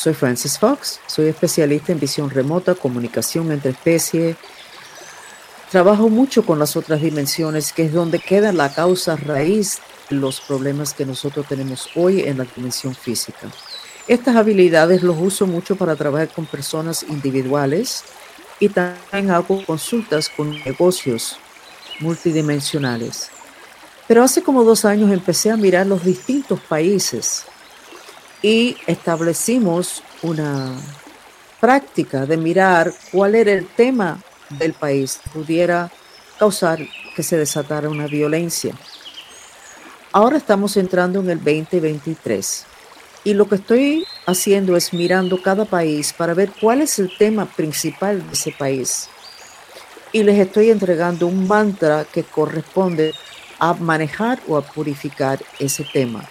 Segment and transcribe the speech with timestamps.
[0.00, 4.34] Soy Francis Fox, soy especialista en visión remota, comunicación entre especies.
[5.70, 10.40] Trabajo mucho con las otras dimensiones, que es donde queda la causa raíz de los
[10.40, 13.50] problemas que nosotros tenemos hoy en la dimensión física.
[14.08, 18.02] Estas habilidades los uso mucho para trabajar con personas individuales
[18.58, 21.36] y también hago consultas con negocios
[22.00, 23.28] multidimensionales.
[24.08, 27.44] Pero hace como dos años empecé a mirar los distintos países
[28.42, 30.74] y establecimos una
[31.60, 35.90] práctica de mirar cuál era el tema del país que pudiera
[36.38, 36.78] causar
[37.14, 38.74] que se desatara una violencia.
[40.12, 42.64] Ahora estamos entrando en el 2023
[43.24, 47.44] y lo que estoy haciendo es mirando cada país para ver cuál es el tema
[47.44, 49.08] principal de ese país.
[50.12, 53.12] Y les estoy entregando un mantra que corresponde
[53.58, 56.28] a manejar o a purificar ese tema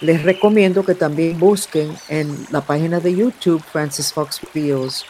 [0.00, 5.04] les recomiendo que también busquen en la página de YouTube Francis Fox Videos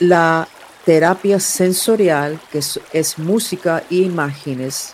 [0.00, 0.48] la
[0.84, 2.58] terapia sensorial, que
[2.92, 4.92] es, música e imágenes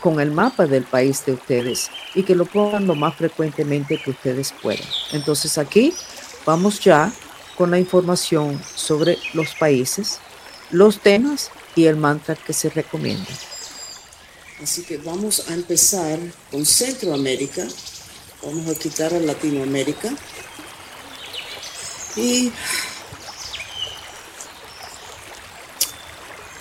[0.00, 4.10] con el mapa del país de ustedes y que lo pongan lo más frecuentemente que
[4.10, 4.86] ustedes puedan.
[5.12, 5.94] Entonces aquí
[6.44, 7.12] vamos ya
[7.56, 10.18] con la información sobre los países,
[10.70, 13.30] los temas y el mantra que se recomienda.
[14.62, 16.18] Así que vamos a empezar
[16.50, 17.66] con Centroamérica,
[18.42, 20.10] Vamos a quitar a Latinoamérica.
[22.16, 22.52] Y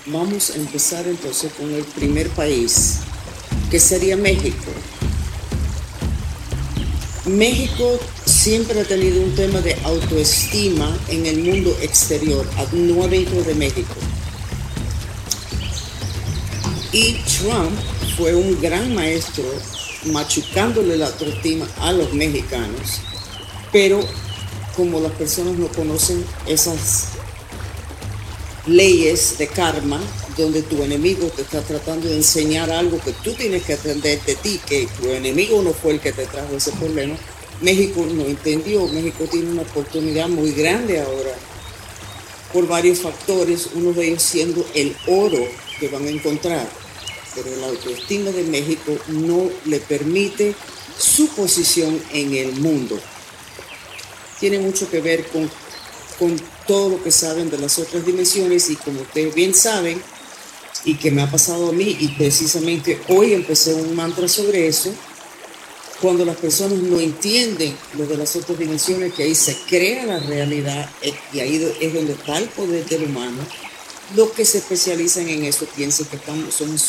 [0.08, 3.00] vamos a empezar entonces con el primer país,
[3.70, 4.72] que sería México.
[7.26, 13.54] México siempre ha tenido un tema de autoestima en el mundo exterior, no dentro de
[13.54, 13.96] México.
[16.92, 17.78] Y Trump
[18.18, 19.44] fue un gran maestro
[20.06, 23.02] machucándole la autoestima a los mexicanos,
[23.72, 24.00] pero
[24.76, 27.10] como las personas no conocen esas
[28.68, 30.00] leyes de karma,
[30.38, 34.36] donde tu enemigo te está tratando de enseñar algo que tú tienes que atender de
[34.36, 37.16] ti, que tu enemigo no fue el que te trajo ese problema,
[37.62, 41.32] México no entendió, México tiene una oportunidad muy grande ahora
[42.54, 45.44] por varios factores, uno de ellos siendo el oro
[45.80, 46.68] que van a encontrar
[47.38, 50.56] pero la autoestima de México no le permite
[50.98, 53.00] su posición en el mundo.
[54.40, 55.50] Tiene mucho que ver con,
[56.18, 60.02] con todo lo que saben de las otras dimensiones y como ustedes bien saben,
[60.84, 64.94] y que me ha pasado a mí, y precisamente hoy empecé un mantra sobre eso,
[66.02, 70.20] cuando las personas no entienden lo de las otras dimensiones, que ahí se crea la
[70.20, 73.40] realidad eh, y ahí es donde está el poder del humano,
[74.16, 76.82] los que se especializan en eso piensan que estamos, somos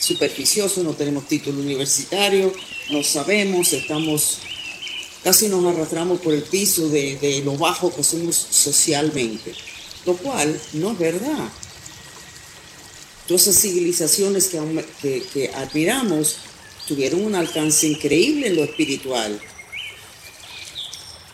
[0.00, 2.52] superficiosos, no tenemos título universitario,
[2.90, 4.38] no sabemos, estamos,
[5.22, 9.54] casi nos arrastramos por el piso de, lo bajo que somos socialmente,
[10.04, 11.48] lo cual no es verdad.
[13.28, 14.50] Todas esas civilizaciones
[15.00, 16.36] que, admiramos
[16.86, 19.40] tuvieron un alcance increíble en lo espiritual.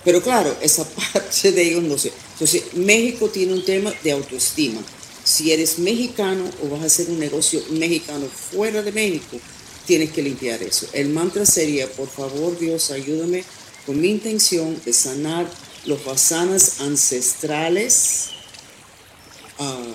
[0.05, 2.13] Pero claro, esa parte de ellos no sé.
[2.41, 4.81] Entonces, México tiene un tema de autoestima.
[5.23, 9.39] Si eres mexicano o vas a hacer un negocio mexicano fuera de México,
[9.85, 10.89] tienes que limpiar eso.
[10.95, 13.45] El mantra sería, por favor Dios, ayúdame
[13.85, 15.51] con mi intención de sanar
[15.85, 18.31] los basanas ancestrales
[19.59, 19.93] ah,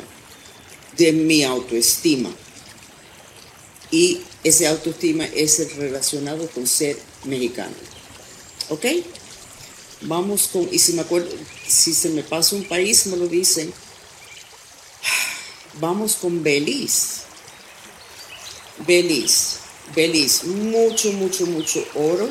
[0.97, 2.29] de mi autoestima.
[3.89, 7.73] Y ese autoestima es relacionado con ser mexicano.
[8.69, 8.85] ¿Ok?
[10.01, 11.29] Vamos con, y si me acuerdo,
[11.67, 13.73] si se me pasa un país, me lo dicen.
[15.79, 17.21] Vamos con Belice.
[18.85, 19.57] Belice.
[19.95, 20.47] Belice.
[20.47, 22.29] Mucho, mucho, mucho oro.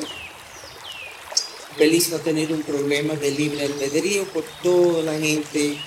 [1.79, 5.79] Belice va a tener un problema de libre albedrío por toda la gente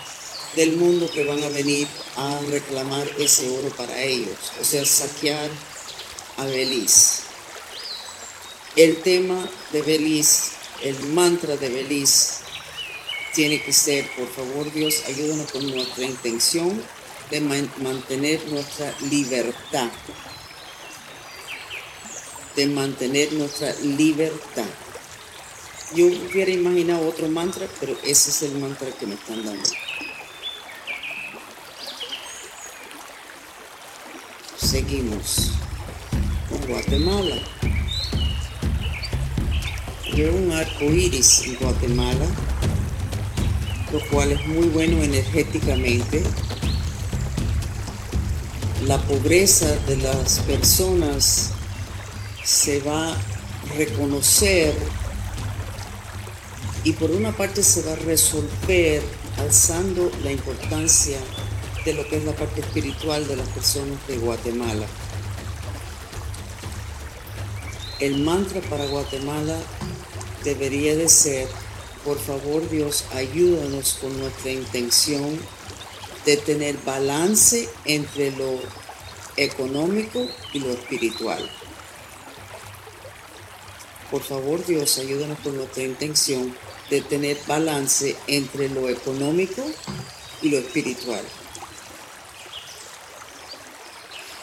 [0.56, 4.36] del mundo que van a venir a reclamar ese oro para ellos.
[4.60, 5.50] O sea, saquear
[6.38, 7.24] a Belice.
[8.76, 12.44] El tema de Belice el mantra de Belice
[13.34, 16.82] tiene que ser, por favor Dios, ayúdanos con nuestra intención
[17.30, 19.90] de mantener nuestra libertad.
[22.56, 24.66] De mantener nuestra libertad.
[25.94, 29.70] Yo hubiera imaginado otro mantra, pero ese es el mantra que me están dando.
[34.58, 35.52] Seguimos
[36.50, 37.36] con Guatemala
[40.16, 42.26] un arco iris en Guatemala,
[43.92, 46.24] lo cual es muy bueno energéticamente.
[48.86, 51.52] La pobreza de las personas
[52.44, 53.18] se va a
[53.78, 54.74] reconocer
[56.84, 59.02] Y por una parte se va a resolver
[59.40, 61.18] alzando la importancia
[61.84, 64.86] de lo que es la parte espiritual de las personas de Guatemala.
[68.00, 69.58] El mantra para Guatemala
[70.44, 71.48] debería de ser,
[72.06, 75.40] por favor Dios, ayúdanos con nuestra intención
[76.24, 78.60] de tener balance entre lo
[79.36, 81.50] económico y lo espiritual.
[84.12, 86.56] Por favor Dios, ayúdanos con nuestra intención
[86.92, 89.66] de tener balance entre lo económico
[90.44, 91.26] y lo espiritual.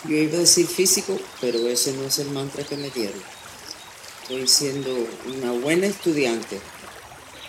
[0.08, 3.33] Yo iba a decir físico, pero ese no es el mantra que me dieron.
[4.24, 4.90] Estoy siendo
[5.36, 6.58] una buena estudiante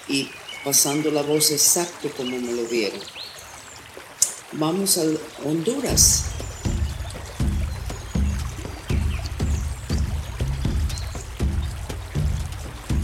[0.10, 0.30] y
[0.66, 3.00] pasando la voz exacto como me lo dieron.
[4.52, 5.04] Vamos a
[5.48, 6.26] Honduras.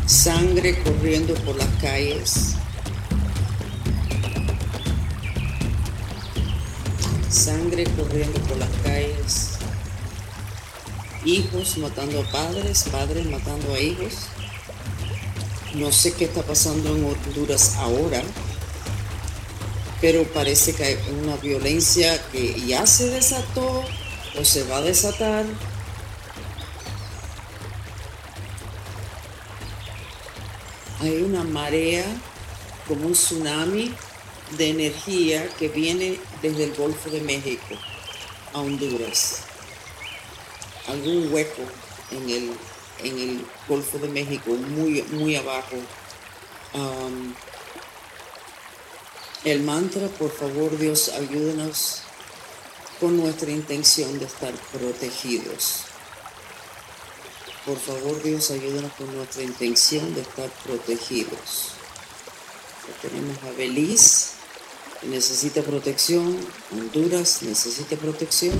[0.05, 2.55] Sangre corriendo por las calles.
[7.29, 9.50] Sangre corriendo por las calles
[11.25, 14.27] hijos matando a padres, padres matando a hijos.
[15.75, 18.21] No sé qué está pasando en Honduras ahora,
[20.01, 23.83] pero parece que hay una violencia que ya se desató
[24.39, 25.45] o se va a desatar.
[30.99, 32.05] Hay una marea
[32.87, 33.93] como un tsunami
[34.57, 37.75] de energía que viene desde el Golfo de México
[38.53, 39.50] a Honduras
[40.87, 41.63] algún hueco
[42.11, 42.51] en el,
[43.03, 45.77] en el Golfo de México, muy, muy abajo.
[49.43, 52.01] el mantra, por favor Dios, ayúdenos
[52.99, 55.85] con nuestra intención de estar protegidos.
[57.65, 61.71] Por favor Dios, ayúdenos con nuestra intención de estar protegidos.
[63.01, 64.33] tenemos a Belice,
[64.99, 66.37] que necesita protección,
[66.71, 68.57] Honduras necesita protección.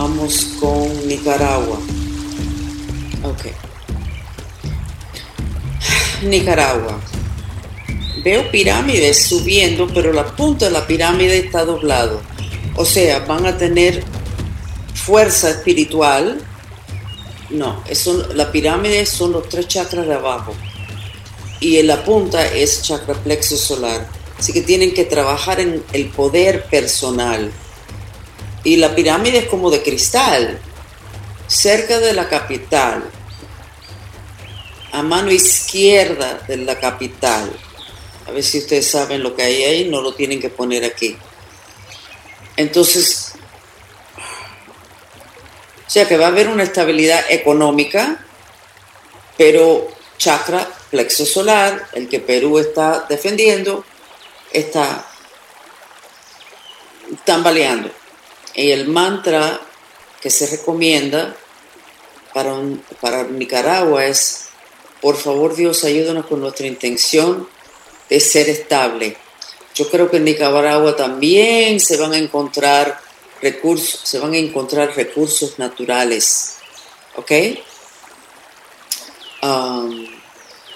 [0.00, 1.76] Vamos con Nicaragua.
[3.24, 3.46] Ok.
[6.22, 7.00] Nicaragua.
[8.22, 12.22] Veo pirámides subiendo, pero la punta de la pirámide está doblado.
[12.76, 14.04] O sea, van a tener
[14.94, 16.42] fuerza espiritual.
[17.50, 20.54] No, eso, la pirámide son los tres chakras de abajo.
[21.58, 24.08] Y en la punta es chakra plexo solar.
[24.38, 27.50] Así que tienen que trabajar en el poder personal
[28.68, 30.60] y la pirámide es como de cristal,
[31.46, 33.02] cerca de la capital,
[34.92, 37.50] a mano izquierda de la capital.
[38.26, 41.16] A ver si ustedes saben lo que hay ahí, no lo tienen que poner aquí.
[42.58, 43.32] Entonces,
[45.86, 48.22] o sea que va a haber una estabilidad económica,
[49.38, 53.82] pero chakra, plexo solar, el que Perú está defendiendo,
[54.52, 55.06] está
[57.24, 57.90] tambaleando.
[58.58, 59.60] Y el mantra
[60.20, 61.36] que se recomienda
[62.34, 62.60] para,
[63.00, 64.48] para Nicaragua es,
[65.00, 67.48] por favor Dios, ayúdanos con nuestra intención
[68.10, 69.16] de ser estable.
[69.76, 73.00] Yo creo que en Nicaragua también se van a encontrar
[73.40, 76.56] recursos, se van a encontrar recursos naturales.
[77.14, 77.30] ¿Ok?
[79.40, 80.04] Um,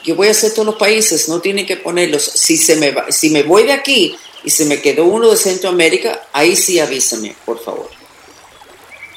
[0.05, 2.23] yo voy a hacer todos los países, no tienen que ponerlos.
[2.23, 6.23] Si, se me si me voy de aquí y se me quedó uno de Centroamérica,
[6.33, 7.89] ahí sí avísame, por favor.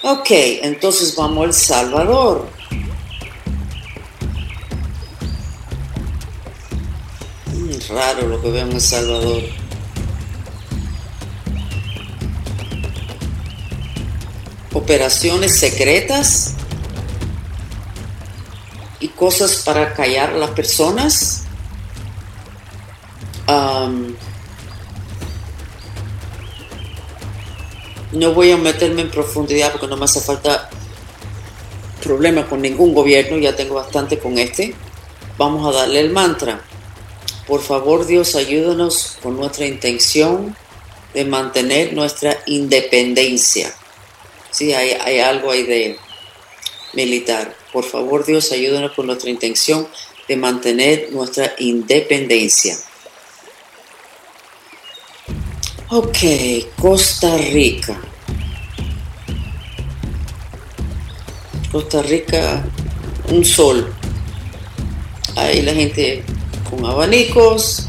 [0.04, 2.48] Ok, entonces vamos al Salvador.
[7.48, 9.44] Mm, raro lo que veo en El Salvador.
[14.74, 16.54] Operaciones secretas
[19.00, 21.46] y cosas para callar a las personas.
[28.16, 30.70] No voy a meterme en profundidad porque no me hace falta
[32.02, 34.74] problema con ningún gobierno, ya tengo bastante con este.
[35.38, 36.64] Vamos a darle el mantra.
[37.46, 40.56] Por favor, Dios, ayúdanos con nuestra intención
[41.14, 43.76] de mantener nuestra independencia.
[44.50, 45.98] Sí, hay, hay algo ahí de
[46.94, 47.54] militar.
[47.74, 49.90] Por favor, Dios, ayúdanos con nuestra intención
[50.30, 52.78] de mantener nuestra independencia.
[55.88, 56.18] Ok,
[56.82, 57.96] Costa Rica.
[61.72, 62.64] Costa Rica,
[63.30, 63.94] un sol.
[65.36, 66.24] Ahí la gente
[66.72, 67.88] con abanicos,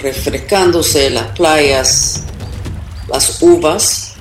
[0.00, 2.24] refrescándose las playas,
[3.08, 4.14] las uvas.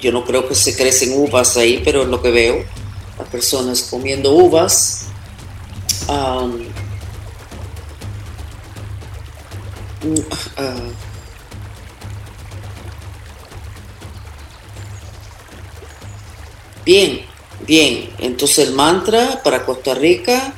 [0.00, 2.64] Yo no creo que se crecen uvas ahí, pero es lo que veo.
[3.18, 5.04] Las personas comiendo uvas.
[6.08, 6.48] Ah,
[16.88, 17.20] bien,
[17.66, 18.08] bien.
[18.18, 20.54] Entonces el mantra para Costa Rica,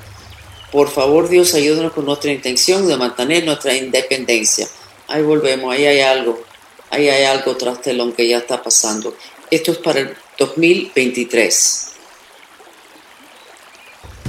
[0.70, 4.68] por favor Dios ayúdanos con nuestra intención de mantener nuestra independencia.
[5.08, 6.40] Ahí volvemos, ahí hay algo,
[6.88, 9.12] ahí hay algo tras telón que ya está pasando.
[9.50, 11.86] Esto es para el 2023.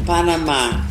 [0.03, 0.89] Panamá.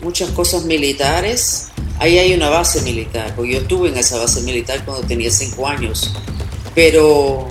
[0.00, 1.68] Muchas cosas militares.
[1.98, 5.68] Ahí hay una base militar, porque yo estuve en esa base militar cuando tenía cinco
[5.68, 6.14] años.
[6.74, 7.50] Pero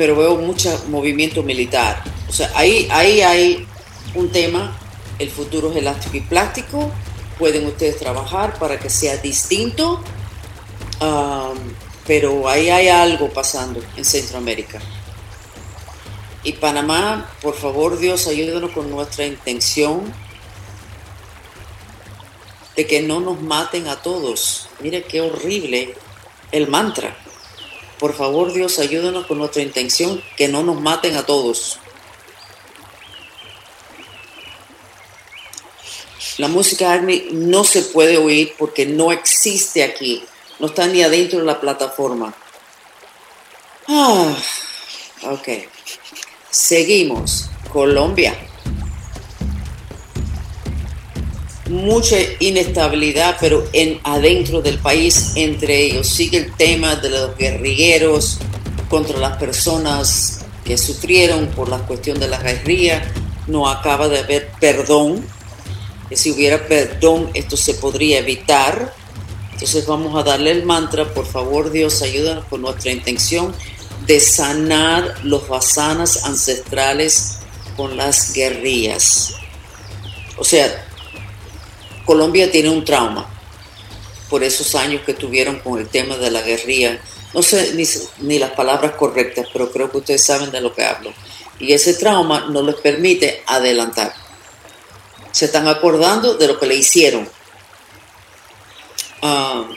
[0.00, 2.02] pero veo mucho movimiento militar.
[2.26, 3.66] O sea, ahí, ahí hay
[4.14, 4.74] un tema,
[5.18, 6.90] el futuro es elástico y plástico,
[7.38, 10.02] pueden ustedes trabajar para que sea distinto,
[12.06, 14.80] pero ahí hay algo pasando en Centroamérica.
[16.44, 20.10] Y Panamá, por favor Dios, ayúdanos con nuestra intención
[22.74, 24.70] de que no nos maten a todos.
[24.80, 25.94] Mire qué horrible
[26.52, 27.14] el mantra.
[28.00, 31.78] Por favor Dios, ayúdanos con nuestra intención que no nos maten a todos.
[36.38, 40.24] La música Agni no se puede oír porque no existe aquí.
[40.58, 42.34] No está ni adentro de la plataforma.
[43.86, 44.34] Ah,
[45.24, 45.48] ok.
[46.50, 47.50] Seguimos.
[47.70, 48.49] Colombia.
[51.70, 56.08] Mucha inestabilidad, pero en adentro del país entre ellos.
[56.08, 58.38] Sigue el tema de los guerrilleros
[58.88, 63.02] contra las personas que sufrieron por la cuestión de la guerrilla.
[63.46, 65.24] No acaba de haber perdón
[66.16, 68.92] si hubiera perdón esto se podría evitar.
[69.52, 73.54] Entonces vamos a darle el mantra, por favor Dios, ayúdanos con nuestra intención
[74.06, 77.38] de sanar los basanas ancestrales
[77.76, 79.34] con las guerrillas.
[80.36, 80.89] O sea,
[82.10, 83.24] Colombia tiene un trauma
[84.28, 87.00] por esos años que tuvieron con el tema de la guerrilla.
[87.32, 87.72] No sé
[88.18, 91.12] ni, las palabras correctas, pero creo que ustedes saben de lo que hablo.
[91.60, 94.12] Y ese trauma no les permite adelantar
[95.30, 97.28] se están acordando de lo que le hicieron.
[99.22, 99.68] Ah,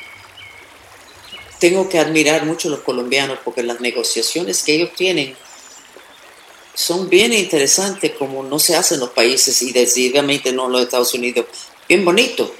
[1.60, 5.36] tengo que admirar mucho a los colombianos porque las negociaciones que ellos tienen
[6.74, 11.14] son bien interesantes como no se hacen en los países y decididamente no los Estados
[11.14, 11.46] Unidos.
[11.94, 12.52] Bien bonito.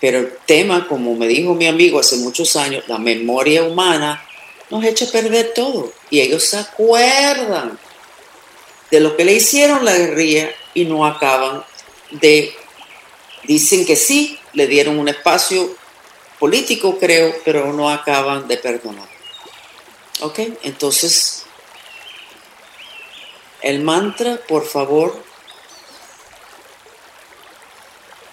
[0.00, 4.24] Pero el tema, como me dijo mi amigo hace muchos años, la memoria humana
[4.70, 5.92] nos echa a perder todo.
[6.08, 7.78] Y ellos se acuerdan
[8.90, 11.62] de lo que le hicieron la guerrilla y no acaban
[12.12, 12.54] de,
[13.42, 15.76] dicen que sí, le dieron un espacio
[16.38, 19.08] político, creo, pero no acaban de perdonar.
[20.22, 20.38] ¿Ok?
[20.62, 21.44] Entonces,
[23.60, 25.22] el mantra, por favor,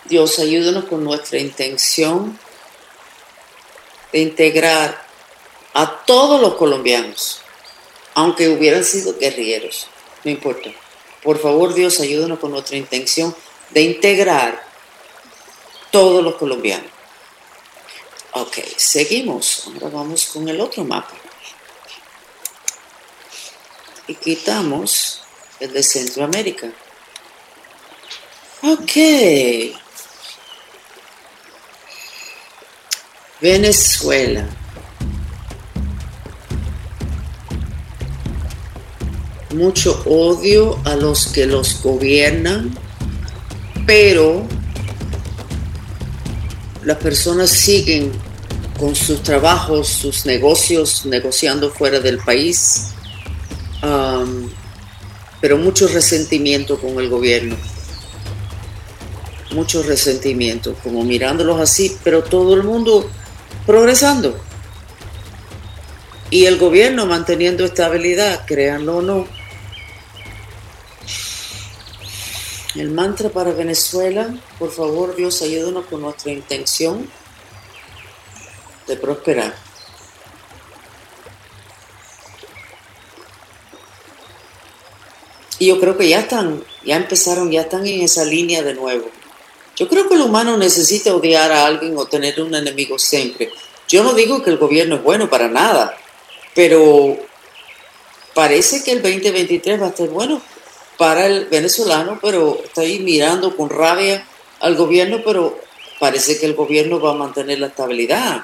[0.10, 2.38] Dios, ayúdanos con nuestra intención
[4.12, 5.06] de integrar
[5.74, 7.42] a todos los colombianos,
[8.16, 9.88] aunque hubieran sido guerrilleros,
[10.24, 10.72] no importa.
[11.22, 13.36] Por favor, Dios, ayúdanos con nuestra intención
[13.70, 14.64] de integrar
[15.92, 16.90] todos los colombianos.
[18.32, 19.68] Ok, seguimos.
[19.68, 21.14] Ahora vamos con el otro mapa.
[24.08, 25.22] Y quitamos
[25.60, 26.72] el de Centroamérica.
[28.64, 29.80] Ok.
[33.42, 34.46] Venezuela.
[39.56, 42.78] Mucho odio a los que los gobiernan
[43.90, 44.46] pero
[46.84, 48.12] las personas siguen
[48.78, 52.90] con sus trabajos, sus negocios, negociando fuera del país,
[55.42, 57.56] pero mucho resentimiento con el gobierno,
[59.56, 63.10] mucho resentimiento, como mirándolos así, pero todo el mundo
[63.70, 64.36] progresando.
[66.32, 69.28] Y el gobierno manteniendo estabilidad, créanlo o no,
[72.74, 77.08] El mantra para Venezuela, por favor Dios ayúdanos con nuestra intención
[78.88, 79.54] de prosperar.
[85.60, 89.12] Y yo creo que ya están, ya empezaron, ya están en esa línea de nuevo.
[89.80, 93.50] Yo creo que el humano necesita odiar a alguien o tener un enemigo siempre.
[93.88, 95.98] Yo no digo que el gobierno es bueno para nada,
[96.54, 97.18] pero
[98.34, 100.42] parece que el 2023 va a estar bueno
[100.98, 104.28] para el venezolano, pero estoy mirando con rabia
[104.60, 105.58] al gobierno, pero
[105.98, 108.44] parece que el gobierno va a mantener la estabilidad.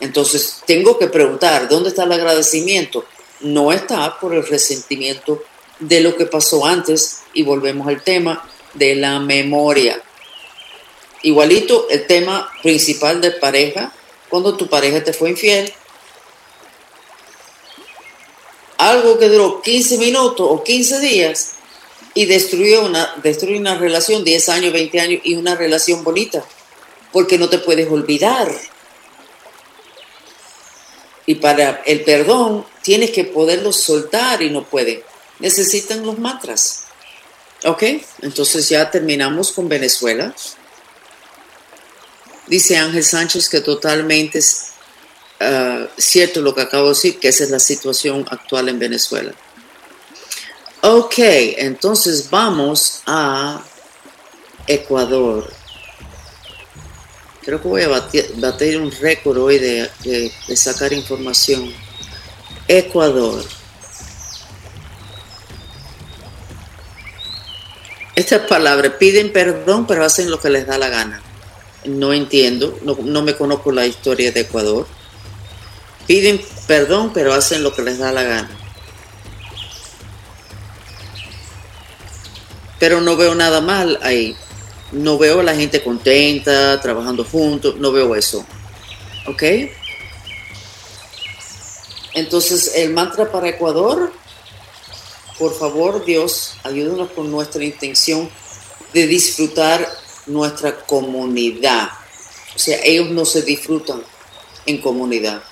[0.00, 3.04] Entonces, tengo que preguntar, ¿dónde está el agradecimiento?
[3.40, 5.42] No está por el resentimiento
[5.80, 10.02] de lo que pasó antes y volvemos al tema de la memoria.
[11.22, 13.92] Igualito el tema principal de pareja,
[14.28, 15.72] cuando tu pareja te fue infiel,
[18.78, 21.52] algo que duró 15 minutos o 15 días
[22.14, 23.14] y destruyó una,
[23.48, 26.42] una relación, 10 años, 20 años y una relación bonita,
[27.12, 28.50] porque no te puedes olvidar.
[31.26, 35.04] Y para el perdón tienes que poderlo soltar y no puede.
[35.38, 36.84] Necesitan los mantras.
[37.64, 37.82] Ok,
[38.22, 40.34] entonces ya terminamos con Venezuela.
[42.50, 44.72] Dice Ángel Sánchez que totalmente es
[45.38, 49.32] ah, cierto lo que acabo de decir, que esa es la situación actual en Venezuela.
[50.80, 53.62] Ok, entonces vamos a
[54.66, 55.48] Ecuador.
[57.42, 61.72] Creo que voy a batir, un récord hoy de, de sacar información.
[62.66, 63.44] Ecuador.
[68.16, 71.22] Estas palabras piden perdón, pero hacen lo que les da la gana.
[71.84, 74.86] No entiendo, no, me conozco la historia de Ecuador.
[76.06, 78.50] Piden perdón, pero hacen lo que les da la gana.
[82.78, 84.36] Pero no veo nada mal ahí.
[84.92, 88.44] No veo a la gente contenta, trabajando juntos, no veo eso.
[89.26, 89.42] ¿Ok?
[92.14, 94.12] Entonces, el mantra para Ecuador
[95.40, 98.28] por favor, Dios, ayúdanos con nuestra intención
[98.92, 99.88] de disfrutar
[100.30, 101.88] nuestra comunidad.
[102.54, 104.02] O sea, ellos no se disfrutan
[104.66, 105.42] en comunidad.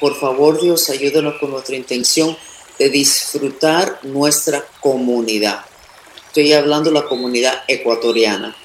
[0.00, 2.36] Por favor, Dios, ayúdanos con nuestra intención
[2.78, 5.64] de disfrutar nuestra comunidad.
[6.28, 8.56] Estoy hablando de la comunidad ecuatoriana.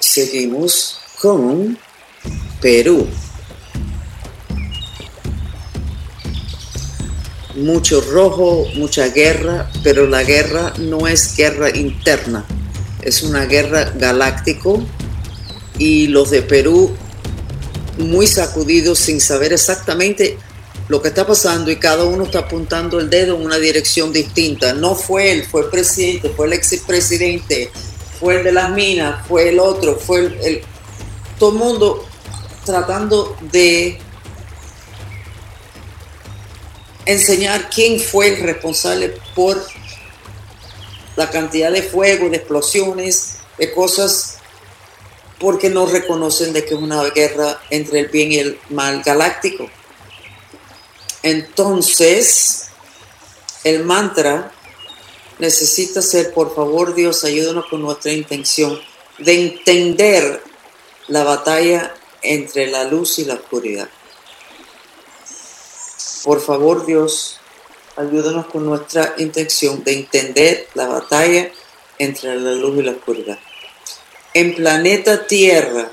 [0.00, 1.78] Seguimos con
[2.60, 3.06] Perú.
[7.54, 12.44] Mucho rojo, mucha guerra, pero la guerra no es guerra interna,
[13.02, 14.82] es una guerra galáctico
[15.78, 16.94] y los de Perú
[17.98, 20.38] muy sacudidos sin saber exactamente
[20.88, 24.72] lo que está pasando y cada uno está apuntando el dedo en una dirección distinta.
[24.72, 27.70] No fue él, fue el presidente, fue el expresidente,
[28.18, 30.62] fue el de las minas, fue el otro, fue el,
[31.38, 32.06] todo el mundo
[32.64, 33.98] tratando de
[37.08, 39.66] enseñar quién fue el responsable por
[41.16, 44.36] la cantidad de fuego, de explosiones, de cosas,
[45.40, 49.70] porque no reconocen de que es una guerra entre el bien y el mal galáctico.
[51.22, 52.66] Entonces,
[53.64, 54.52] el mantra
[55.38, 58.78] necesita ser, por favor Dios, ayúdanos con nuestra intención
[59.16, 60.42] de entender
[61.06, 63.88] la batalla entre la luz y la oscuridad.
[66.24, 67.38] Por favor, Dios,
[67.96, 71.50] ayúdanos con nuestra intención de entender la batalla
[71.98, 73.38] entre la luz y la oscuridad.
[74.34, 75.90] En planeta Tierra,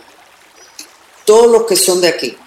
[1.26, 2.38] todos los que son de aquí,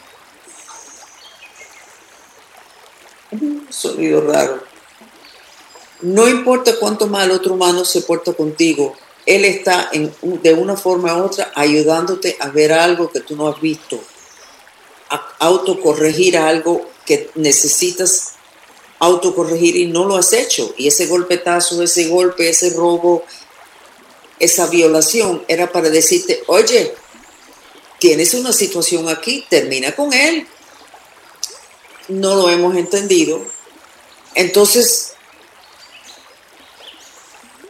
[3.70, 4.62] sonido raro.
[6.00, 9.90] No importa cuánto mal otro humano se porta contigo, él está
[10.22, 14.00] de una forma u otra ayudándote a ver algo que tú no has visto,
[15.10, 18.34] a autocorregir algo que necesitas
[18.98, 20.74] autocorregir y no lo has hecho.
[20.76, 23.24] Y ese golpetazo, ese golpe, ese robo,
[24.38, 26.94] esa violación era para decirte, oye,
[27.98, 30.46] tienes una situación aquí, termina con él.
[32.08, 33.40] No lo hemos entendido.
[34.34, 35.12] Entonces,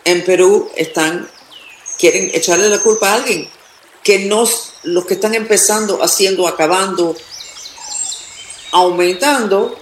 [0.05, 1.31] en Perú están,
[1.97, 3.49] quieren echarle la culpa a alguien,
[4.03, 4.49] que no,
[4.83, 7.17] los que están empezando, haciendo, acabando,
[8.73, 9.79] aumentando,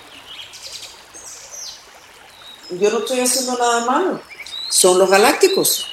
[2.70, 4.20] yo no estoy haciendo nada malo.
[4.70, 5.86] Son los galácticos.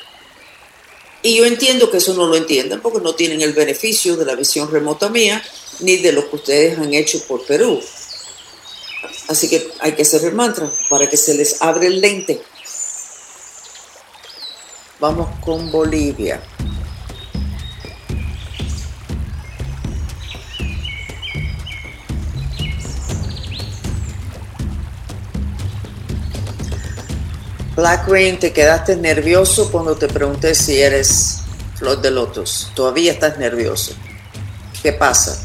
[1.21, 4.35] Y yo entiendo que eso no lo entiendan porque no tienen el beneficio de la
[4.35, 5.41] visión remota mía
[5.79, 7.81] ni de lo que ustedes han hecho por Perú.
[9.29, 12.41] Así que hay que hacer el mantra para que se les abre el lente.
[14.99, 16.43] Vamos con Bolivia.
[27.75, 31.41] Black Rain, te quedaste nervioso cuando te pregunté si eres
[31.73, 32.71] flor de lotos.
[32.75, 33.93] Todavía estás nervioso.
[34.83, 35.43] ¿Qué pasa?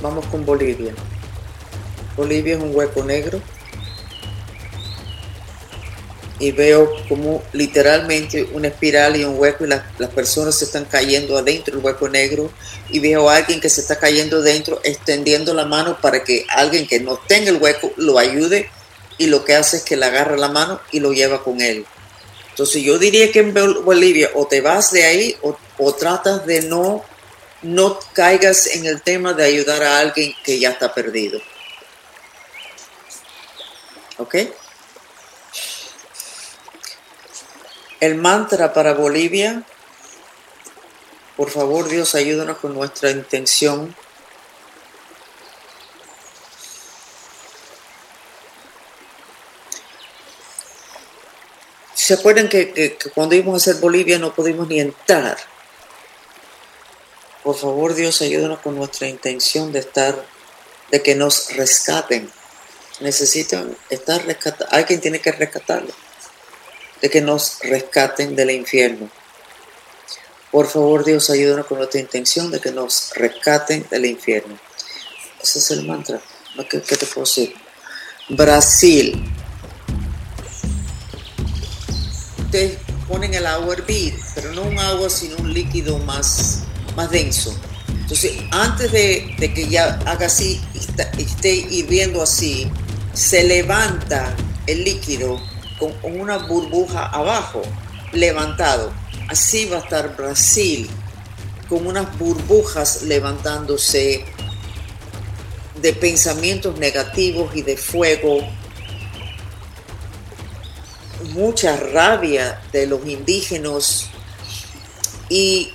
[0.00, 0.94] Vamos con Bolivia.
[2.16, 3.40] Bolivia es un hueco negro.
[6.38, 10.84] Y veo como literalmente una espiral y un hueco y las, las personas se están
[10.84, 12.50] cayendo adentro del hueco negro
[12.90, 16.86] y veo a alguien que se está cayendo dentro extendiendo la mano para que alguien
[16.86, 18.68] que no tenga el hueco lo ayude
[19.18, 21.86] y lo que hace es que le agarra la mano y lo lleva con él.
[22.50, 26.62] Entonces yo diría que en Bolivia o te vas de ahí o, o tratas de
[26.62, 27.02] no,
[27.62, 31.40] no caigas en el tema de ayudar a alguien que ya está perdido.
[34.18, 34.36] ¿Ok?
[38.06, 39.64] El mantra para Bolivia,
[41.36, 43.96] por favor Dios ayúdanos con nuestra intención.
[51.94, 55.36] ¿Se acuerdan que, que, cuando íbamos a hacer Bolivia no pudimos ni entrar?
[57.42, 60.14] Por favor Dios ayúdanos con nuestra intención de estar,
[60.92, 62.30] de que nos rescaten.
[63.00, 64.72] Necesitan estar rescatados.
[64.72, 66.05] Alguien tiene que rescatarlo
[67.00, 69.10] de que nos rescaten del infierno.
[70.50, 74.58] Por favor, Dios, ayúdanos con nuestra intención de que nos rescaten del infierno.
[75.42, 76.20] Ese es el mantra.
[76.70, 77.54] ¿Qué, qué te puedo decir?
[78.30, 79.22] Brasil.
[82.38, 86.62] Ustedes ponen el agua a hervir, pero no un agua, sino un líquido más,
[86.96, 87.54] más denso.
[87.88, 90.60] Entonces, antes de, de que ya haga así,
[91.18, 92.70] esté hirviendo así,
[93.12, 94.34] se levanta
[94.66, 95.40] el líquido
[95.78, 97.62] con una burbuja abajo,
[98.12, 98.92] levantado.
[99.28, 100.88] Así va a estar Brasil,
[101.68, 104.24] con unas burbujas levantándose
[105.80, 108.38] de pensamientos negativos y de fuego,
[111.32, 114.06] mucha rabia de los indígenas
[115.28, 115.72] y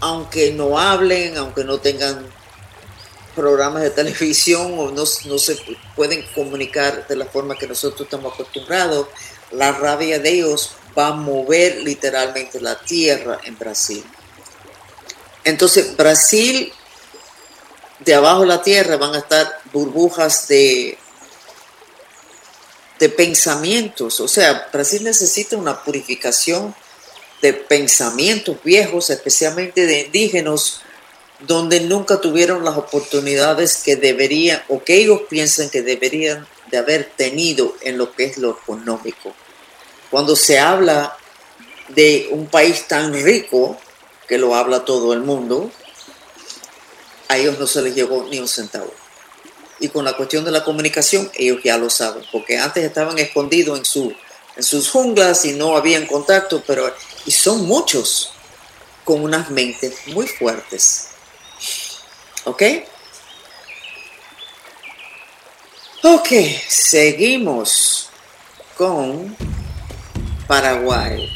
[0.00, 2.26] aunque no hablen, aunque no tengan
[3.34, 5.58] programas de televisión o no, no, se
[5.96, 9.08] pueden comunicar de la forma que nosotros estamos acostumbrados,
[9.52, 14.04] la rabia de ellos va a mover literalmente la tierra en Brasil.
[15.44, 16.72] Entonces, Brasil,
[18.00, 20.98] de abajo de la tierra van a estar burbujas de,
[22.98, 24.20] de pensamientos.
[24.20, 26.74] O sea, Brasil necesita una purificación
[27.42, 30.82] de pensamientos viejos, especialmente de indígenas,
[31.46, 37.10] donde nunca tuvieron las oportunidades que deberían o que ellos piensan que deberían de haber
[37.16, 39.34] tenido en lo que es lo económico.
[40.10, 41.16] Cuando se habla
[41.88, 43.78] de un país tan rico,
[44.28, 45.70] que lo habla todo el mundo,
[47.28, 48.92] a ellos no se les llegó ni un centavo.
[49.80, 53.78] Y con la cuestión de la comunicación, ellos ya lo saben, porque antes estaban escondidos
[53.78, 54.14] en, su,
[54.56, 58.32] en sus junglas y no habían contacto, pero y son muchos
[59.04, 61.09] con unas mentes muy fuertes.
[62.44, 62.62] ¿Ok?
[66.02, 66.28] Ok,
[66.68, 68.08] seguimos
[68.76, 69.36] con
[70.46, 71.28] Paraguay.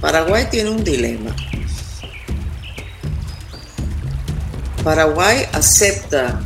[0.00, 1.34] Paraguay tiene un dilema.
[4.82, 6.40] Paraguay acepta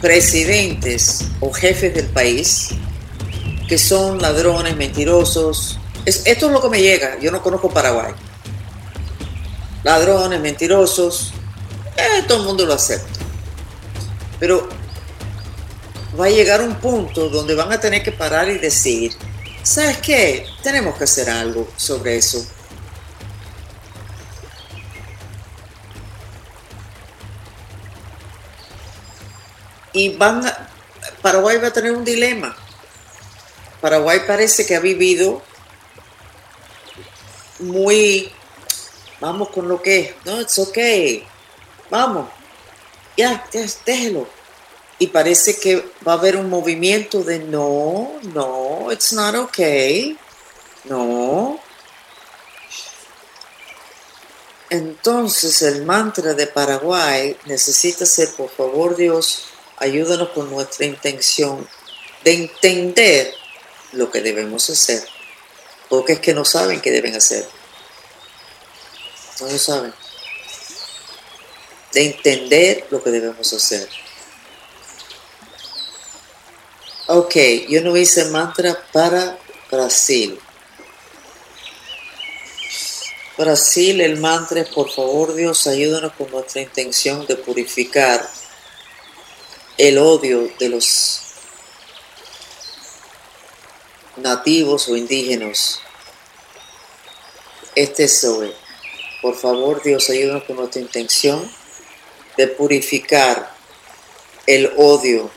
[0.00, 2.70] presidentes o jefes del país
[3.70, 5.78] que son ladrones, mentirosos.
[6.04, 7.18] Es, esto es lo que me llega.
[7.20, 8.12] Yo no conozco Paraguay.
[9.84, 11.32] Ladrones, mentirosos,
[12.00, 13.20] eh, todo el mundo lo acepta.
[14.38, 14.68] Pero
[16.18, 19.12] va a llegar un punto donde van a tener que parar y decir,
[19.62, 20.46] ¿sabes qué?
[20.62, 22.44] Tenemos que hacer algo sobre eso.
[29.92, 30.68] Y van a,
[31.22, 32.56] Paraguay va a tener un dilema.
[33.80, 35.42] Paraguay parece que ha vivido
[37.58, 38.30] muy,
[39.20, 41.26] vamos con lo que es, no, it's okay,
[41.90, 42.28] vamos,
[43.16, 44.26] ya, ya, déjelo.
[44.98, 45.76] Y parece que
[46.06, 50.16] va a haber un movimiento de no, no, it's not okay,
[50.84, 51.58] no.
[54.68, 59.46] Entonces el mantra de Paraguay necesita ser, por favor Dios,
[59.78, 61.66] ayúdanos con nuestra intención
[62.22, 63.34] de entender
[63.92, 65.02] lo que debemos hacer.
[65.88, 67.48] Porque es que no saben qué deben hacer.
[69.40, 69.99] No lo saben
[71.92, 73.88] de entender lo que debemos hacer.
[77.06, 77.34] Ok,
[77.68, 79.36] yo no hice mantra para
[79.70, 80.38] Brasil.
[83.36, 88.28] Brasil, el mantra es por favor Dios, ayúdanos con nuestra intención de purificar
[89.78, 91.22] el odio de los
[94.16, 95.80] nativos o indígenas.
[97.74, 98.52] Este es hoy.
[99.22, 101.50] Por favor Dios, ayúdanos con nuestra intención
[102.36, 103.50] de purificar
[104.46, 105.30] el odio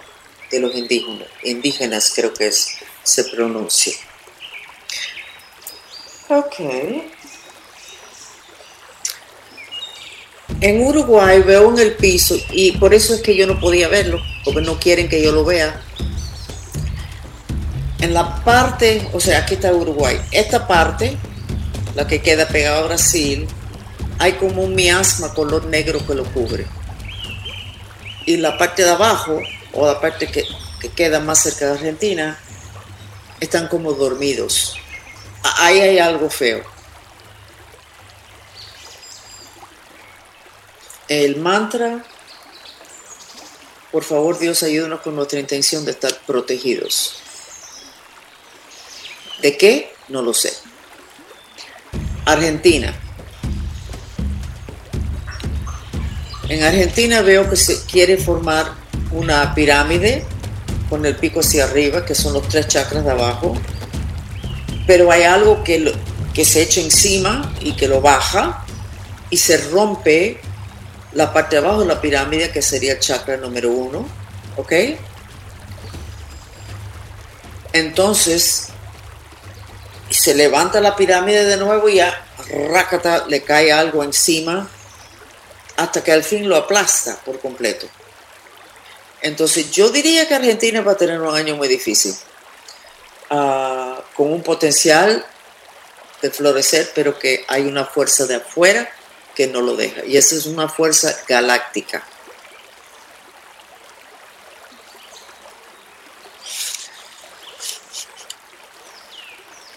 [0.52, 3.94] de los indígenas, indígenas creo que es, se pronuncia.
[6.30, 6.60] Ok.
[10.62, 14.20] En Uruguay veo en el piso y por eso es que yo no podía verlo,
[14.46, 15.82] porque no quieren que yo lo vea.
[18.00, 21.18] En la parte, o sea, aquí está Uruguay, esta parte,
[21.96, 23.48] la que queda pegada a Brasil,
[24.20, 26.66] hay como un miasma color negro que lo cubre.
[28.26, 29.42] Y la parte de abajo,
[29.74, 30.46] o la parte que,
[30.80, 32.40] que queda más cerca de Argentina,
[33.40, 34.76] están como dormidos.
[35.58, 36.64] Ahí hay algo feo.
[41.10, 42.06] El mantra,
[43.92, 47.16] por favor Dios ayúdanos con nuestra intención de estar protegidos.
[49.42, 49.94] ¿De qué?
[50.08, 50.54] No lo sé.
[52.26, 52.98] Argentina.
[56.54, 58.76] En Argentina veo que se quiere formar
[59.10, 60.24] una pirámide
[60.88, 63.56] con el pico hacia arriba, que son los tres chakras de abajo,
[64.86, 65.92] pero hay algo que,
[66.32, 68.64] que se echa encima y que lo baja
[69.32, 70.42] y se rompe
[71.14, 74.06] la parte de abajo de la pirámide, que sería el chakra número uno,
[74.56, 74.74] ¿ok?
[77.74, 78.68] Entonces,
[80.12, 82.14] se levanta la pirámide de nuevo y ya,
[82.70, 84.70] rácata, le cae algo encima
[85.78, 87.88] hasta que al fin lo aplasta por completo.
[89.22, 92.14] Entonces, yo diría que Argentina va a tener un año muy difícil,
[93.32, 95.26] uh, con un potencial
[96.22, 98.90] de florecer, pero que hay una fuerza de afuera
[99.34, 100.06] que no lo deja.
[100.06, 102.06] Y esa es una fuerza galáctica.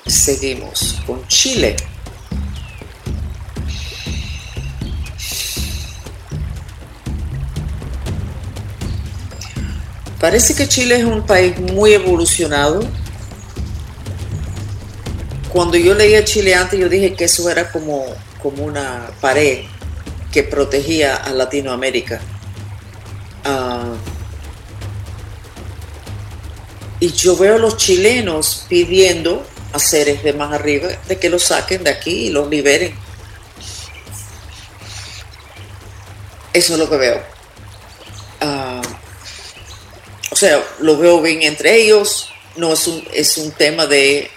[0.06, 1.76] Seguimos con Chile.
[10.20, 12.80] Parece que Chile es un país muy evolucionado.
[15.52, 18.04] Cuando yo leía Chile antes, yo dije que eso era como
[18.46, 19.64] como una pared
[20.30, 22.20] que protegía a Latinoamérica.
[23.44, 23.96] Uh,
[27.00, 31.42] y yo veo a los chilenos pidiendo a seres de más arriba de que los
[31.42, 32.94] saquen de aquí y los liberen.
[36.52, 37.22] Eso es lo que veo.
[38.42, 38.75] Uh,
[40.36, 42.28] o sea, lo veo bien entre ellos.
[42.56, 44.30] No es un, es un tema de.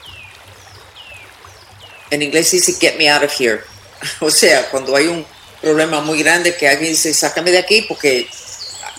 [2.10, 3.60] En inglés dice get me out of here.
[4.22, 5.26] O sea, cuando hay un
[5.62, 8.30] problema muy grande que alguien dice, sácame de aquí porque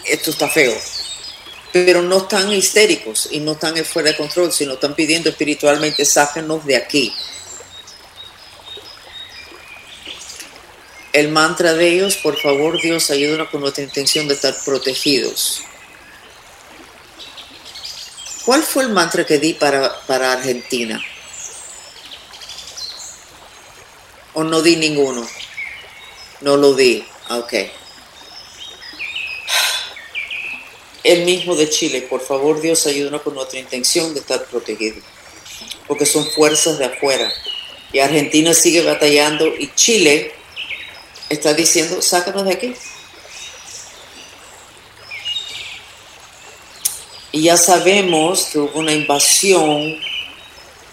[0.04, 0.76] esto está feo.
[1.72, 6.66] Pero no están histéricos y no están fuera de control, sino están pidiendo espiritualmente, sáquenos
[6.66, 7.14] de aquí.
[11.14, 15.62] El mantra de ellos, por favor Dios, ayúdanos con nuestra intención de estar protegidos.
[18.44, 21.02] ¿Cuál fue el mantra que di para, para Argentina?
[24.32, 25.26] ¿O no di ninguno?
[26.40, 27.04] No lo di.
[27.28, 27.54] Ah, ok.
[31.02, 35.02] El mismo de Chile, por favor Dios ayúdanos con nuestra intención de estar protegidos.
[35.86, 37.30] Porque son fuerzas de afuera.
[37.92, 40.32] Y Argentina sigue batallando y Chile
[41.28, 42.74] está diciendo, sácanos de aquí.
[47.32, 49.98] Y ya sabemos que hubo una invasión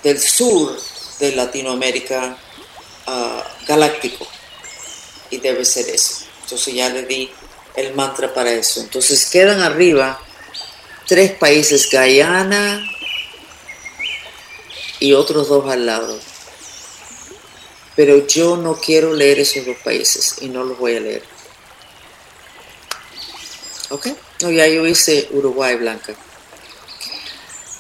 [0.04, 0.80] del sur
[1.20, 2.38] de Latinoamérica
[3.68, 4.28] galáctico.
[5.30, 6.26] Y debe ser eso.
[6.44, 7.30] Entonces ya le di
[7.76, 8.80] el mantra para eso.
[8.82, 10.20] Entonces quedan arriba
[11.06, 12.84] tres países, Guyana
[15.00, 16.20] y otros dos al lado.
[17.96, 21.24] Pero yo no quiero leer esos dos países y no los voy a leer.
[23.90, 24.08] ¿Ok?
[24.42, 26.14] No, ya yo hice Uruguay Blanca.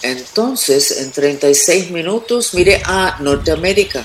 [0.02, 4.04] Entonces, en 36 minutos, mire a Norteamérica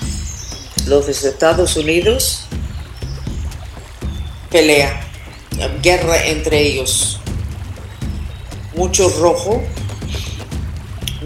[0.86, 2.46] los Estados Unidos
[4.52, 5.00] pelea,
[5.82, 7.18] guerra entre ellos.
[8.76, 9.62] Mucho rojo.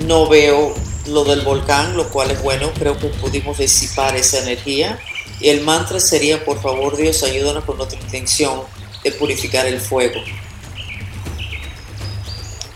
[0.06, 0.74] No veo
[1.08, 2.70] lo del volcán, lo cual es bueno.
[2.78, 4.98] Creo que pudimos disipar esa energía.
[5.40, 8.62] Y el mantra sería, por favor Dios, ayúdanos con nuestra intención
[9.02, 10.22] de purificar el fuego.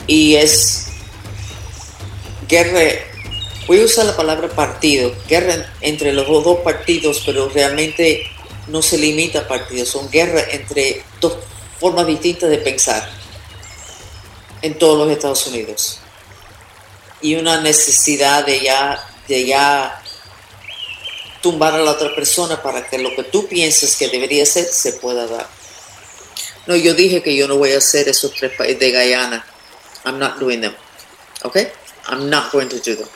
[0.07, 0.90] Y es
[2.51, 2.81] guerra
[3.69, 8.29] voy a usar la palabra partido, guerra entre los dos partidos, pero realmente
[8.67, 11.37] no se limita a partidos, son guerras entre dos
[11.79, 13.09] formas distintas de pensar
[14.63, 16.01] en todos los Estados Unidos.
[17.23, 20.03] Y una necesidad de ya, de ya
[21.41, 24.95] tumbar a la otra persona para que lo que tú pienses que debería ser se
[24.95, 25.47] pueda dar.
[26.67, 29.47] No, yo dije que yo no voy a hacer esos tres países de Guyana.
[30.05, 30.75] I'm not doing them.
[31.43, 31.69] Okay?
[32.11, 33.09] I'm not going to do them.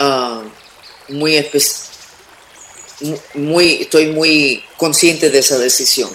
[0.00, 0.42] Ah,
[1.08, 1.36] muy,
[3.80, 6.10] estoy muy consciente de esa decisión.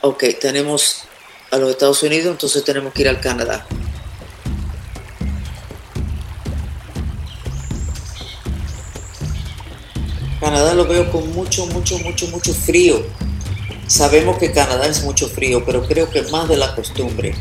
[0.00, 1.02] Ok, tenemos
[1.52, 3.66] a los Estados Unidos, entonces tenemos que ir al Canadá.
[10.40, 13.29] Canadá lo veo con mucho, mucho, mucho, mucho frío.
[13.90, 17.34] Sabemos que Canadá es mucho frío, pero creo que más de la costumbre.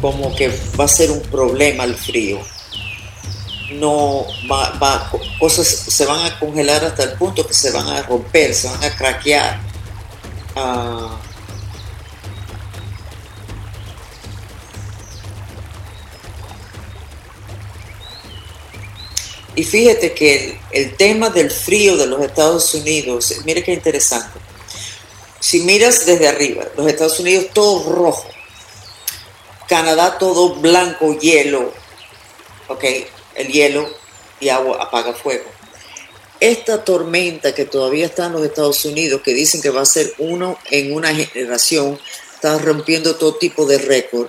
[0.00, 0.48] Como que
[0.80, 2.40] va a ser un problema el frío.
[3.72, 8.02] No va, va, cosas se van a congelar hasta el punto que se van a
[8.02, 9.60] romper, se van a craquear.
[10.56, 11.18] Ah,
[19.54, 24.47] Y fíjate que el, tema del frío de los Estados Unidos, mire qué interesante.
[25.40, 28.28] Si miras desde arriba, los Estados Unidos todo rojo,
[29.68, 31.72] Canadá todo blanco, hielo,
[32.68, 32.84] ok,
[33.34, 33.88] el hielo
[34.40, 35.44] y agua apaga fuego.
[36.40, 40.14] Esta tormenta que todavía está en los Estados Unidos, que dicen que va a ser
[40.18, 41.98] uno en una generación,
[42.34, 44.28] está rompiendo todo tipo de récord,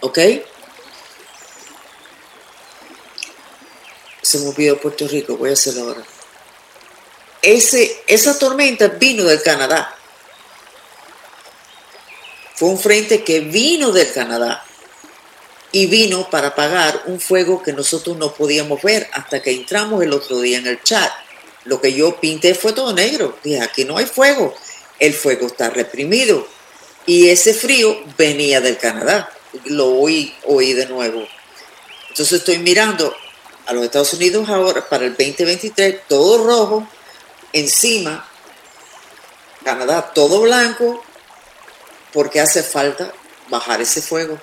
[0.00, 0.18] ¿ok?
[4.26, 6.02] se me olvidó Puerto Rico, voy a hacerlo ahora.
[7.42, 9.95] Ese, esa tormenta vino del Canadá.
[12.56, 14.64] Fue un frente que vino del Canadá
[15.72, 20.12] y vino para apagar un fuego que nosotros no podíamos ver hasta que entramos el
[20.12, 21.12] otro día en el chat.
[21.64, 23.36] Lo que yo pinté fue todo negro.
[23.44, 24.54] Dije, aquí no hay fuego.
[24.98, 26.46] El fuego está reprimido.
[27.04, 29.30] Y ese frío venía del Canadá.
[29.66, 31.26] Lo oí, oí de nuevo.
[32.08, 33.14] Entonces estoy mirando
[33.66, 36.88] a los Estados Unidos ahora para el 2023, todo rojo,
[37.52, 38.26] encima,
[39.64, 41.04] Canadá todo blanco,
[42.16, 43.12] porque hace falta
[43.50, 44.40] bajar ese fuego.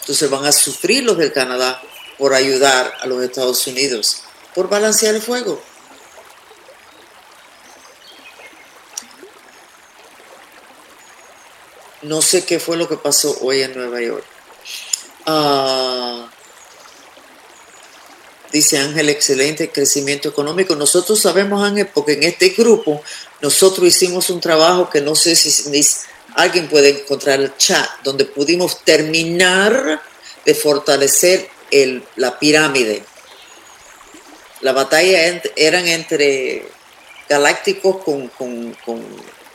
[0.00, 1.82] Entonces van a sufrir los del Canadá
[2.16, 4.22] por ayudar a los Estados Unidos,
[4.54, 5.62] por balancear el fuego.
[12.00, 14.24] No sé qué fue lo que pasó hoy en Nueva York.
[15.26, 16.30] Ah,
[18.50, 20.74] dice Ángel, excelente crecimiento económico.
[20.74, 23.02] Nosotros sabemos, Ángel, porque en este grupo
[23.42, 25.50] nosotros hicimos un trabajo que no sé si
[26.34, 30.02] alguien puede encontrar el chat, donde pudimos terminar
[30.44, 31.48] de fortalecer
[32.16, 33.02] la pirámide.
[34.60, 36.68] La batalla eran entre
[37.28, 39.06] galácticos con, con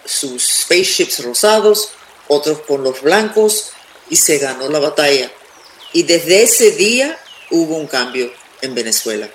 [0.06, 1.92] sus spaceships rosados,
[2.28, 3.72] otros con los blancos,
[4.10, 5.32] y se ganó la batalla.
[5.94, 7.18] Y desde ese día
[7.52, 9.30] hubo un cambio en Venezuela.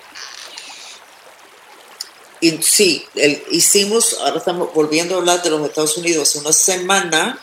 [2.41, 3.05] Y sí,
[3.51, 7.39] hicimos, ahora estamos volviendo a hablar de los Estados Unidos, hace una semana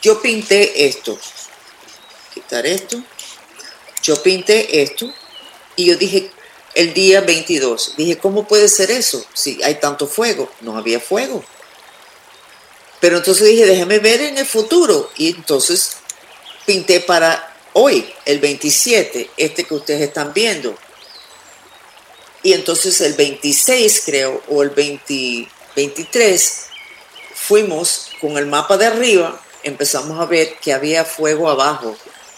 [0.00, 1.18] yo pinté esto,
[2.32, 3.02] quitar esto,
[4.02, 5.12] yo pinté esto
[5.74, 6.30] y yo dije
[6.74, 9.24] el día 22, dije, ¿cómo puede ser eso?
[9.34, 11.44] Si hay tanto fuego, no había fuego.
[13.00, 15.10] Pero entonces dije, déjeme ver en el futuro.
[15.16, 15.96] Y entonces
[16.66, 20.76] pinté para hoy, el 27, este que ustedes están viendo.
[22.42, 26.66] Y entonces el 26, creo, o el 23,
[27.34, 31.96] fuimos con el mapa de arriba, empezamos a ver que había fuego abajo,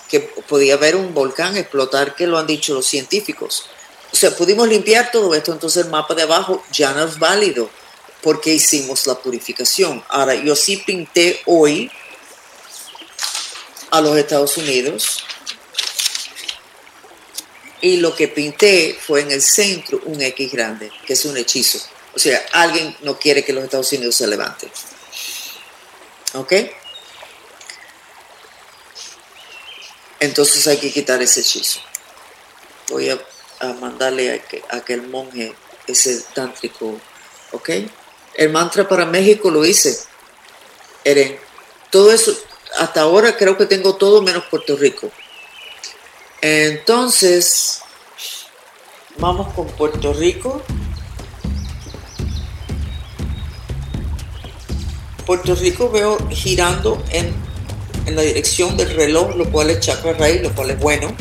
[0.09, 3.67] que podía haber un volcán explotar, que lo han dicho los científicos.
[4.13, 7.71] O sea, pudimos limpiar todo esto, entonces el mapa de abajo ya no es válido
[8.23, 10.03] porque hicimos la purificación.
[10.09, 11.91] Ahora, yo sí pinté hoy
[13.91, 15.25] a los Estados Unidos
[17.81, 21.79] y lo que pinté fue en el centro un X grande, que es un hechizo.
[22.15, 24.71] O sea, alguien no quiere que los Estados Unidos se levanten.
[26.35, 26.53] ¿Ok?
[30.19, 31.81] Entonces hay que quitar ese hechizo.
[32.89, 33.19] Voy a,
[33.81, 35.55] mandarle a, aquel monje
[35.87, 37.01] ese tántrico.
[37.53, 37.71] ¿Ok?
[38.35, 39.99] El mantra para México lo hice.
[41.05, 41.39] Eren.
[41.91, 42.37] Todo eso,
[42.79, 45.11] hasta ahora creo que tengo todo menos Puerto Rico.
[46.43, 47.83] Entonces,
[49.19, 50.63] vamos con Puerto Rico.
[55.27, 57.35] Puerto Rico veo girando en,
[58.15, 61.15] la dirección del reloj, lo cual es chakra raíz, lo cual es bueno.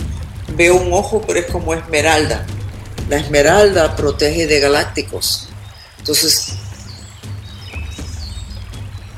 [0.55, 2.45] Veo un ojo, pero es como esmeralda.
[3.09, 5.49] La esmeralda protege de galácticos.
[5.99, 6.53] Entonces,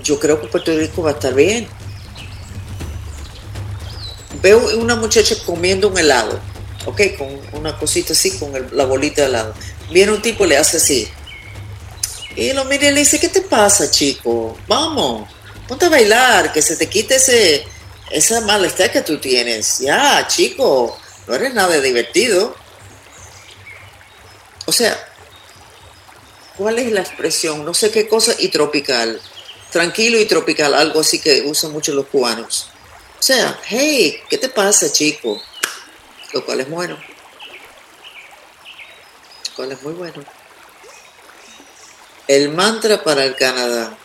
[0.04, 1.68] yo creo que Puerto Rico va a estar bien
[4.42, 6.39] veo una muchacha comiendo un helado,
[6.86, 9.54] ok, con una cosita así, con la bolita de helado.
[9.92, 11.08] Viene un tipo y le hace así.
[12.36, 14.58] Y lo mira y le dice, ¿qué te pasa, chico?
[14.68, 15.30] Vamos,
[15.68, 17.66] ponte a bailar, que se te quite ese,
[18.10, 19.80] esa malestar que tú tienes.
[19.80, 22.56] Ya, chico, no eres nada divertido.
[24.66, 24.98] O sea,
[26.58, 27.66] ¿cuál es la expresión?
[27.66, 29.20] No sé qué cosa y tropical.
[29.72, 32.70] Tranquilo y tropical, algo así que usan mucho los cubanos.
[33.22, 35.39] O sea, hey, ¿qué te pasa, chico?
[36.34, 36.97] Lo cual es bueno.
[39.47, 40.24] Lo cual es muy bueno.
[42.28, 43.95] El mantra para el Canadá.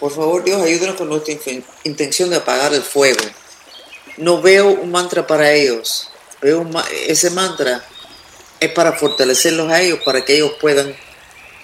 [0.00, 1.34] Por favor, Dios, ayúdenos con nuestra
[1.84, 3.20] intención de apagar el fuego.
[4.18, 6.10] No veo un mantra para ellos.
[6.42, 6.68] Veo
[7.06, 7.82] ese mantra
[8.60, 10.94] es para fortalecerlos a ellos, para que ellos puedan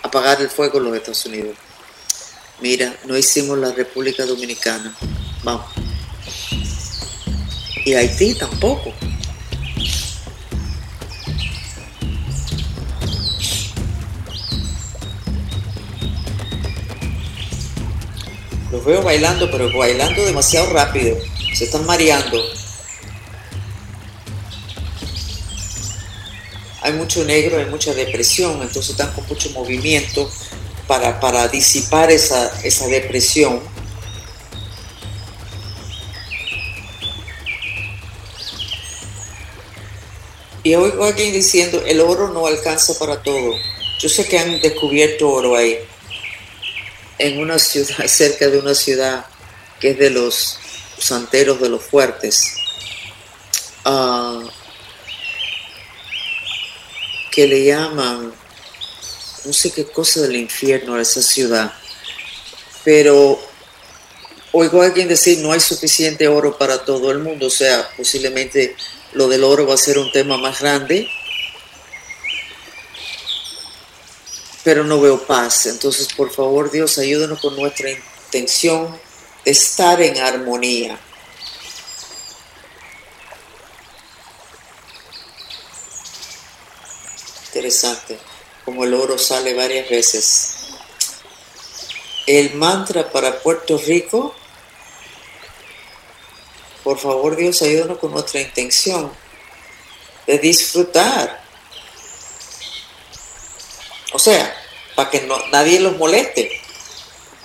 [0.03, 1.57] apagar el fuego en los Estados Unidos.
[2.61, 4.95] Mira, no hicimos la República Dominicana.
[5.43, 5.67] Vamos.
[7.85, 8.95] Y Haití tampoco.
[18.73, 21.19] Los veo bailando, pero bailando demasiado rápido.
[21.55, 22.43] Se están mareando.
[26.81, 30.29] Hay mucho negro, hay mucha depresión, entonces están con mucho movimiento
[30.87, 33.61] para, para disipar esa, esa depresión.
[40.65, 43.55] Y oigo a alguien diciendo, el oro no alcanza para todo.
[44.01, 45.79] Yo sé que han descubierto oro ahí
[47.23, 49.25] en una ciudad, cerca de una ciudad
[49.81, 50.59] que es de los
[50.99, 52.55] santeros de los fuertes,
[53.85, 54.41] ah,
[57.31, 58.33] que le llaman,
[59.45, 61.73] no sé qué cosa del infierno a esa ciudad,
[62.85, 63.41] pero
[64.53, 68.77] oigo a alguien decir no hay suficiente oro para todo el mundo, o sea, posiblemente
[69.13, 71.09] lo del oro va a ser un tema más grande
[74.65, 75.67] pero no veo paz.
[75.67, 78.99] Entonces, por favor, Dios, ayúdanos con nuestra intención
[79.45, 80.99] de estar en armonía.
[87.47, 88.19] Interesante,
[88.65, 90.55] como el oro sale varias veces.
[92.27, 94.35] El mantra para Puerto Rico,
[96.85, 99.13] por favor Dios, ayúdanos con nuestra intención
[100.27, 101.42] de disfrutar
[104.13, 104.55] o sea,
[104.95, 106.51] para que no, nadie los moleste.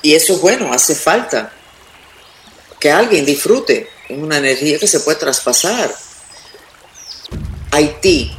[0.02, 1.52] Y eso es bueno, hace falta.
[2.80, 3.90] Que alguien disfrute.
[4.08, 5.94] Es una energía que se puede traspasar.
[7.72, 8.32] Haití.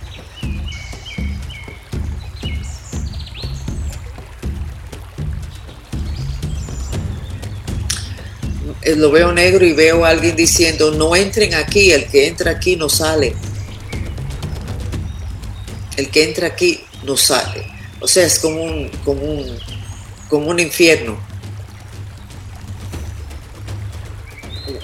[8.83, 12.53] Eh, lo veo negro y veo a alguien diciendo, no entren aquí, el que entra
[12.53, 13.35] aquí no sale.
[15.97, 17.68] El que entra aquí no sale.
[18.01, 19.59] O sea, es como un, como un,
[20.29, 21.19] como un infierno.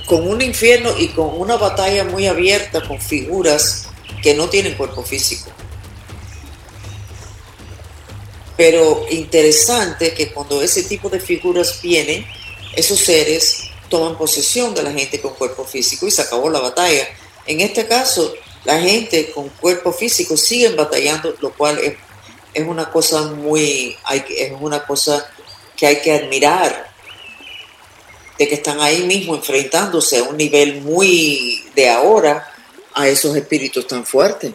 [0.07, 3.89] Con un infierno y con una batalla muy abierta con figuras
[4.23, 5.51] que no tienen cuerpo físico.
[8.57, 12.25] Pero interesante que cuando ese tipo de figuras vienen,
[12.77, 17.07] esos seres toman posesión de la gente con cuerpo físico y se acabó la batalla.
[17.47, 18.35] En este caso,
[18.65, 21.95] la gente con cuerpo físico siguen batallando, lo cual es
[22.55, 23.96] es una cosa muy,
[24.28, 25.28] es una cosa
[25.76, 26.92] que hay que admirar,
[28.38, 32.52] de que están ahí mismo enfrentándose a un nivel muy de ahora
[32.94, 34.52] a esos espíritus tan fuertes.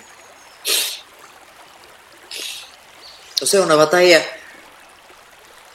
[3.42, 4.26] O sea, una batalla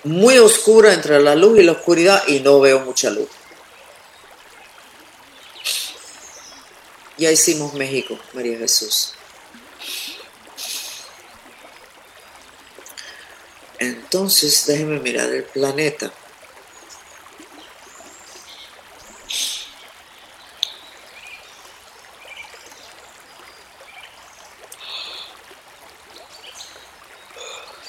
[0.04, 3.28] muy oscura entre la luz y la oscuridad y no veo mucha luz.
[7.16, 9.13] Ya hicimos México, María Jesús.
[13.84, 16.12] Entonces, déjeme mirar el planeta.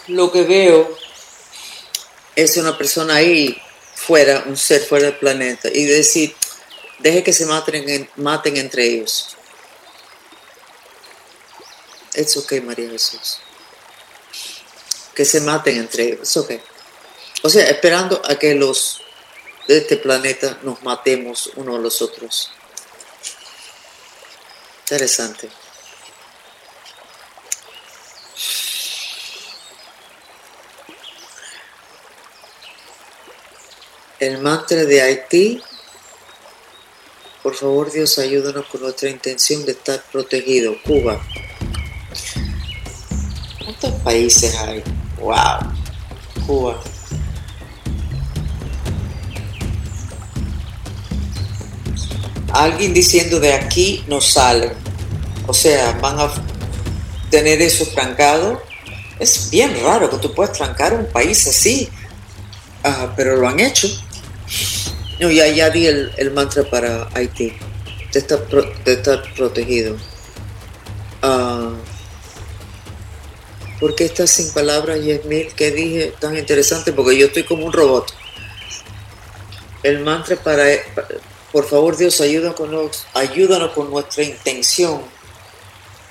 [0.08, 0.98] Lo que veo
[2.36, 3.60] es una persona ahí
[3.96, 6.36] fuera, un ser fuera del planeta, y decir,
[7.00, 9.36] deje que se maten, entre ellos.
[12.14, 13.40] Es ok, María Jesús
[15.16, 16.36] que se maten entre ellos.
[16.38, 16.62] Okay.
[17.42, 19.02] O sea, esperando a que los
[19.68, 22.52] de este planeta nos matemos unos a los otros.
[24.82, 25.50] Interesante.
[34.20, 35.62] El mantra de Haití
[37.46, 40.76] por favor Dios ayúdanos con nuestra intención de estar protegido.
[40.82, 41.24] Cuba.
[43.64, 44.84] ¿Cuántos países hay?
[45.20, 45.74] ¡Wow!
[46.46, 46.80] Cuba.
[52.54, 54.72] Alguien diciendo de aquí no salen.
[55.48, 56.32] O sea, van a
[57.30, 58.62] tener eso trancado.
[59.20, 61.90] Es bien raro que tú puedas trancar un país así.
[62.84, 63.88] Ah, pero lo han hecho.
[65.20, 67.54] No, ya, ya di el, mantra para Haití.
[68.14, 69.98] De estar, protegido.
[71.22, 71.65] Ah,
[73.86, 75.54] ¿Por qué estás sin palabras, Yasmil?
[75.54, 76.92] ¿Qué dije tan interesante?
[76.92, 78.12] Porque yo estoy como un robot.
[79.84, 80.66] El mantra para...
[81.52, 85.04] Por favor, Dios, ayúdanos con, ayúdanos con nuestra intención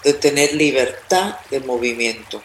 [0.05, 2.41] de tener libertad de movimiento.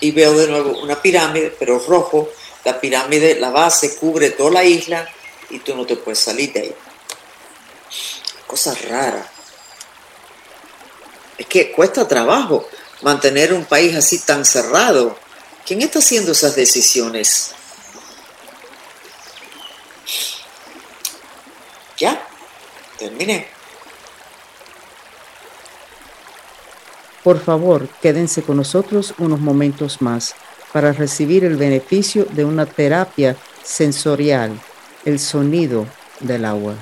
[0.00, 2.30] Y veo de nuevo una pirámide, pero rojo.
[2.64, 5.06] La pirámide, la base cubre toda la isla
[5.50, 6.74] y tú no te puedes salir de ahí.
[8.46, 9.32] Cosa rara.
[11.38, 12.68] Es que cuesta trabajo
[13.02, 15.16] mantener un país así tan cerrado.
[15.64, 17.52] ¿Quién está haciendo esas decisiones?
[21.96, 22.20] Ya,
[22.98, 23.46] terminé.
[27.22, 30.34] Por favor, quédense con nosotros unos momentos más
[30.72, 34.58] para recibir el beneficio de una terapia sensorial,
[35.04, 35.86] el sonido
[36.20, 36.74] del agua.